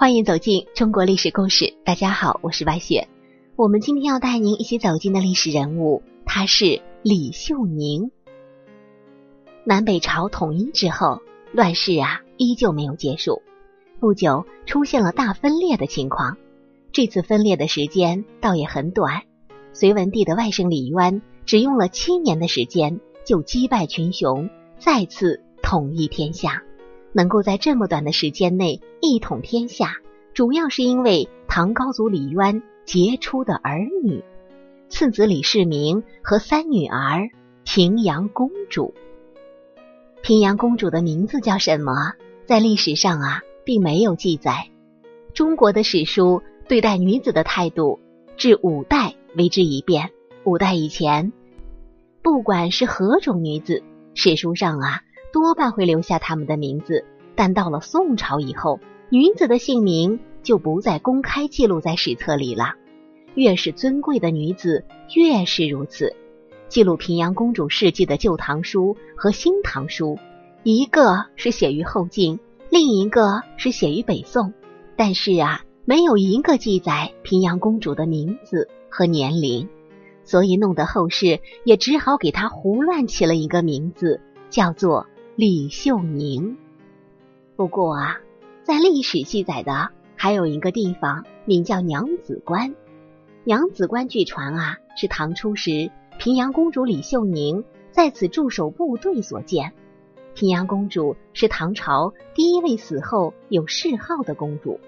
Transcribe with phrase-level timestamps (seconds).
[0.00, 1.74] 欢迎走进中国历史故事。
[1.84, 3.06] 大家好，我是白雪。
[3.54, 8.10] 我们今天要带您一起走进的历史人物，他是李秀宁。
[9.62, 11.20] 南北朝统一之后，
[11.52, 13.42] 乱世啊依旧没有结束。
[14.00, 16.38] 不久出现了大分裂的情况。
[16.92, 19.24] 这次分裂的时间倒也很短，
[19.74, 26.62] 隋文帝的外甥李渊只用了七年的时间就击败群雄，再次统一天下。
[27.12, 29.96] 能够在这么短的时间内一统天下，
[30.34, 34.22] 主要是因为唐高祖李渊杰出的儿女，
[34.88, 37.28] 次子李世民和三女儿
[37.64, 38.94] 平阳公主。
[40.22, 42.12] 平阳公主的名字叫什么？
[42.46, 44.68] 在历史上啊，并没有记载。
[45.32, 48.00] 中国的史书对待女子的态度，
[48.36, 50.10] 至五代为之一变。
[50.44, 51.32] 五代以前，
[52.22, 53.82] 不管是何种女子，
[54.14, 55.02] 史书上啊。
[55.32, 57.04] 多半会留下他们的名字，
[57.34, 62.74] 但到了宋朝以后，女子的姓名就不再公开记录在史册里了。
[63.34, 66.16] 越是尊贵的女子，越是如此。
[66.68, 70.16] 记录平阳公主事迹的《旧唐书》和《新唐书》，
[70.62, 74.52] 一个是写于后晋，另一个是写于北宋，
[74.96, 79.68] 但是啊，没有一个记载平阳公主的名字和年龄，
[80.24, 85.06] 所以弄得后世也只好给她胡乱起了一个名字，叫做。
[85.42, 86.58] 李秀宁。
[87.56, 88.20] 不过啊，
[88.62, 92.74] 在历史记载的还有一个地方，名叫娘子关。
[93.44, 99.72] 娘子关据传啊，是唐初时平阳公主李秀宁在此驻守部队所建。
[100.34, 104.78] 平阳公主是唐朝第一位死后有谥号的公主，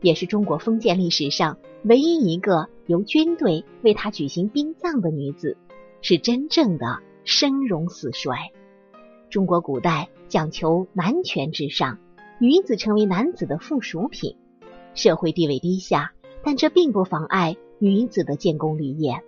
[0.00, 5.56] 也是中国封建历史上唯一一个由军队为她举行殡葬的女子，
[6.02, 8.52] 是真正的生荣死衰。
[9.30, 11.98] 中国古代讲求男权至上，
[12.38, 14.36] 女子成为男子的附属品，
[14.94, 16.12] 社会地位低下，
[16.42, 19.22] 但这并不妨碍女子的建功立业。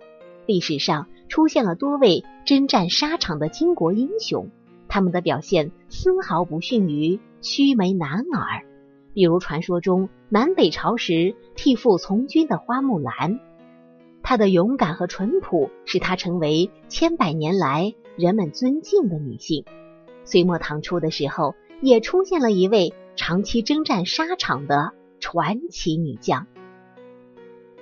[0.47, 4.49] 历史上出现了多位征战沙场的巾帼英雄，
[4.87, 8.65] 他们的表现丝毫不逊于须眉男儿。
[9.13, 13.39] 比如传说中南北朝时替父从军的花木兰，
[14.23, 19.63] 她的勇敢和淳朴使她成为千百年来人们尊敬的女性。
[20.23, 26.47] 隋末唐初的时候，也出现了一位长期征战沙场的传奇女将。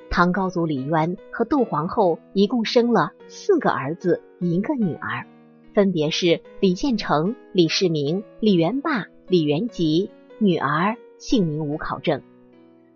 [0.09, 5.27] 唐高祖李渊和窦皇后一共生了四个儿子，一个女儿，
[5.73, 10.11] 分别是李建成、李世民、李元霸、李元吉。
[10.41, 12.21] 女儿姓名无考证，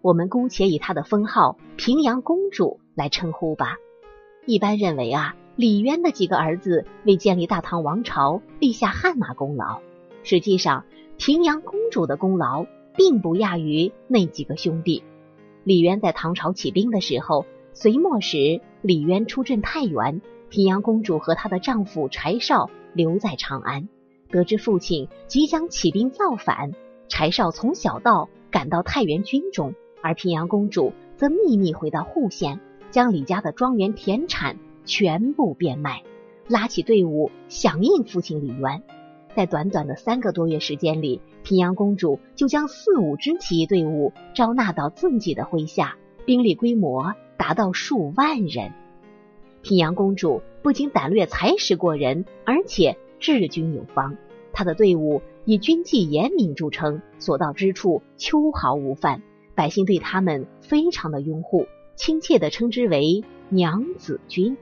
[0.01, 3.75] 我们姑且以她的封号平阳公主来称呼吧。
[4.45, 5.35] 一般认为啊。
[5.55, 9.81] 李渊的几个儿子为建立大唐王朝立下汗马功劳，
[10.23, 10.85] 实际上
[11.17, 12.65] 平阳公主的功劳
[12.97, 15.03] 并不亚于那几个兄弟。
[15.63, 23.87] 李渊在唐朝起兵的时候，隋末时李渊出镇太原，平阳公主和她的丈夫柴绍留在长安。
[24.29, 26.71] 得知父亲即将起兵造反，
[27.07, 32.59] 柴绍从小道赶到太原军中，而平阳公主则秘密回到户县，
[32.89, 34.57] 将李家的庄园田产。
[34.85, 36.03] 全部变卖，
[36.47, 38.83] 拉起队伍响应父亲李渊。
[39.35, 48.71] 在短短的三个多月时间里，平阳公主就将四五支起义队伍招纳到自己的麾下，兵力规模达到数万人。
[49.63, 54.17] 平阳公主不仅胆略才识过人，而且治军有方。
[54.51, 59.23] 她的队伍以军纪严明著称，所到之处秋毫无犯，
[59.55, 64.57] 百姓对他们非常的拥护，亲切的称之为娘子军。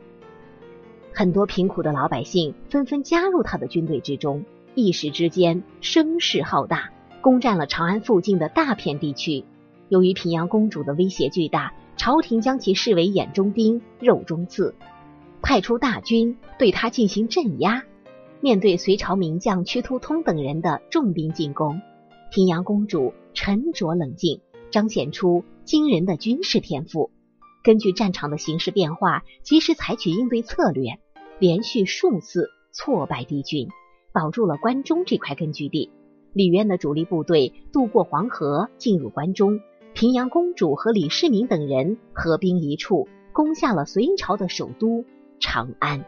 [1.14, 4.46] 很多贫苦的老百姓纷纷加入他的军队之中，
[4.76, 6.92] 一时之间声势浩大，
[7.22, 9.44] 攻占了长安附近的大片地区。
[9.90, 14.74] 由于平阳公主的威胁巨大，朝廷将其视为眼中钉、肉中刺，
[15.42, 17.84] 派出大军对他进行镇压。
[18.40, 21.82] 面对隋朝名将屈突通等人的重兵进攻，
[22.32, 24.40] 平阳公主沉着冷静，
[24.72, 27.12] 彰显出惊人的军事天赋。
[27.64, 30.98] 根据战场的形势变化，及时采取应对策略，
[31.42, 33.68] 连续数次挫败敌军，
[34.14, 35.90] 保住了关中这块根据地。
[36.34, 39.60] 李渊的主力部队渡过黄河，进入关中。
[39.96, 45.04] 平阳公主和李世民等人合兵一处，攻下了隋朝的首都
[45.40, 46.06] 长安。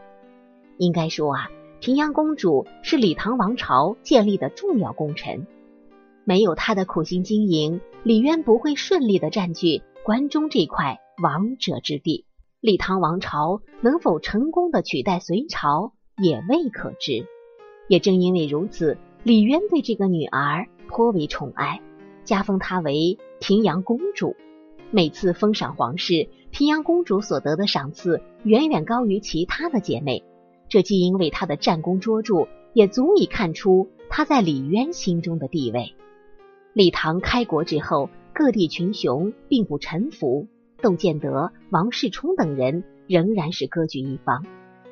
[0.78, 5.48] 应该说啊，平阳公主是李唐王朝建立的重要功臣，
[6.22, 11.00] 没有她的苦心经营，李渊不会顺利的占据关中这块。
[11.20, 12.24] 王者之地，
[12.64, 17.26] 李唐王朝能否成功的取代隋朝也未可知。
[17.88, 21.82] 也正因为如此，李渊对这个女儿颇为宠爱。
[22.24, 24.34] 加封她为平阳公主。
[24.90, 30.24] 每次封赏皇室，平阳公主所得的赏赐远远高于其他的姐妹。
[30.70, 35.92] 这既因为她的战功卓著，也足以看出她在李渊心中的地位。
[36.72, 40.48] 李唐开国之后，各地群雄并不臣服，
[40.84, 44.44] 窦建德、王世充等人仍然是割据一方。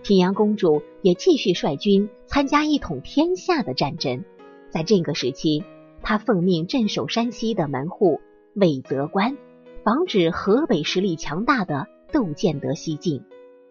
[0.03, 4.25] 平阳公主也继续率军参加一统天下的战争。
[4.71, 5.63] 在这个时期，
[6.01, 8.23] 她奉命镇守山西的门户
[8.55, 9.37] 韦泽关，
[9.85, 13.23] 防止河北实力强大的窦建德西进。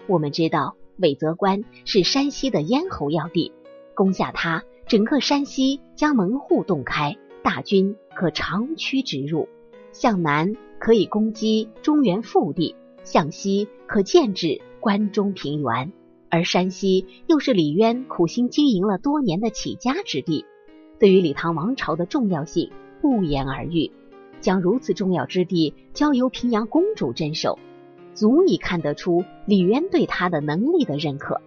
[0.05, 3.51] 我们知道，韦泽关是山西的咽喉要地，
[3.95, 7.17] 攻下它，整个山西将门户洞开。
[7.41, 9.49] 大军可长驱直入，
[9.91, 15.93] 向南可以攻击中原腹地，向西可建制关中平原，
[16.27, 20.43] 而山西又是李渊苦心经营了多年的起家之地，
[20.99, 23.91] 对于李唐王朝的重要性不言而喻。
[24.39, 27.59] 将如此重要之地交由平阳公主镇守，
[28.15, 31.41] 足以看得出李渊对她的能力的认可，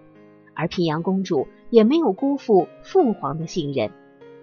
[0.54, 3.90] 而平阳公主也没有辜负父皇的信任。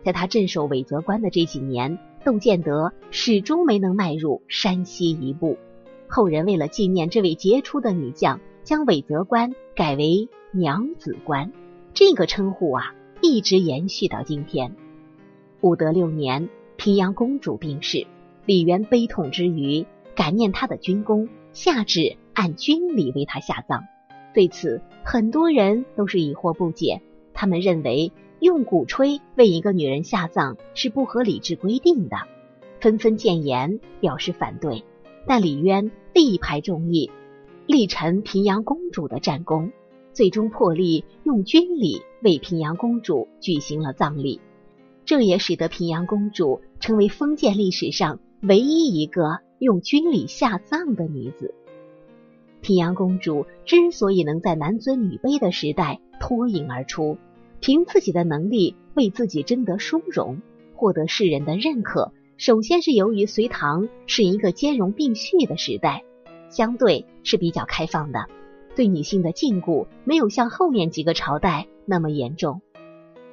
[0.03, 5.57] 在他镇守韦泽关的这几年，窦建德始终没能迈入山西一步。
[6.07, 11.51] 后人为了纪念这位杰出的女将，将韦泽关改为娘子关，
[11.93, 14.75] 这个称呼啊，一直延续到今天。
[15.61, 18.05] 武德六年，平阳公主病逝，
[18.45, 19.85] 李渊悲痛之余，
[20.15, 23.83] 感念她的军功，下旨按军礼为她下葬。
[24.33, 27.01] 对此，很多人都是疑惑不解，
[27.33, 28.11] 他们认为。
[28.41, 32.17] 用鼓吹为一个女人下葬是不合理制规定的，
[32.79, 34.83] 纷纷谏言表示反对。
[35.27, 37.11] 但李渊力排众议，
[37.67, 39.71] 力陈平阳公主的战功，
[40.11, 44.41] 最终破例用军礼为平阳公主举行了葬礼。
[45.05, 51.53] 这也使得平阳公主成为封建历史上唯一一个用军礼下葬的女子。
[52.61, 57.19] 平阳公主之所以能在男尊女卑的时代脱颖而出。
[57.61, 60.41] 凭自己的能力为自己争得殊荣，
[60.73, 66.03] 获得世人的认可，首先是由于隋唐是一个兼容并蓄的时代，
[66.49, 68.25] 相对是比较开放的，
[68.75, 72.61] 对女性的禁锢没有像后面几个朝代那么严重。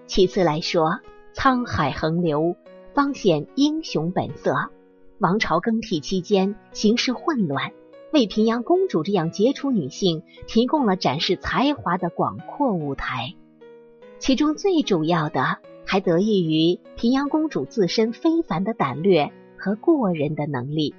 [0.07, 1.01] 其次来说，
[1.35, 2.55] 沧海横流，
[2.93, 4.55] 方显英雄本色。
[5.19, 7.73] 王朝更替期间，形势混乱，
[8.13, 13.35] 为平阳公主这样杰出女性提供了展示才华的广阔舞台。
[14.19, 20.95] 其中最主要的，还得益于平阳公主自身非凡的胆略和过人的能力。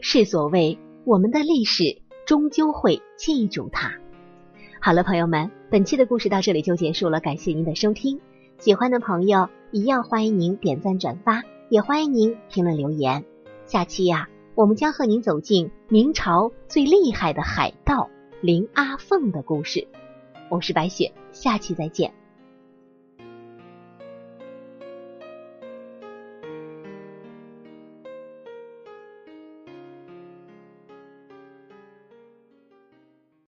[0.00, 3.94] 是所谓我们的历史终究会记住她。
[4.80, 8.20] 好了，朋友们，本期的故事到这里就结束了，感谢您的收听。
[8.58, 13.24] 喜欢的朋友一样欢迎您点赞转发，也欢迎您评论留言。
[13.66, 18.08] 下期呀，我们将和您走进明朝最厉害的海盗
[18.40, 19.88] 林阿凤的故事。
[20.50, 22.23] 我是白雪，下期再见。